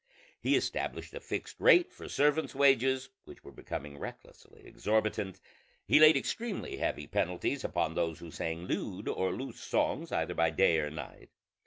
He 0.41 0.55
established 0.55 1.13
a 1.13 1.19
fixed 1.19 1.57
rate 1.59 1.93
for 1.93 2.09
servants' 2.09 2.55
wages, 2.55 3.09
which 3.25 3.43
were 3.43 3.51
becoming 3.51 3.99
recklessly 3.99 4.65
exorbitant. 4.65 5.39
He 5.85 5.99
laid 5.99 6.17
extremely 6.17 6.77
heavy 6.77 7.05
penalties 7.05 7.63
upon 7.63 7.93
those 7.93 8.17
who 8.17 8.31
sang 8.31 8.63
lewd 8.63 9.07
or 9.07 9.31
loose 9.31 9.59
songs 9.59 10.11
either 10.11 10.33
by 10.33 10.49
day 10.49 10.79
or 10.79 10.89
night. 10.89 11.29